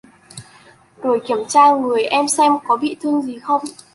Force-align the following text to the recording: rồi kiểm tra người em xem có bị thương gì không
rồi 1.01 1.21
kiểm 1.27 1.37
tra 1.49 1.71
người 1.73 2.03
em 2.03 2.27
xem 2.27 2.51
có 2.67 2.77
bị 2.77 2.95
thương 3.01 3.21
gì 3.21 3.39
không 3.39 3.61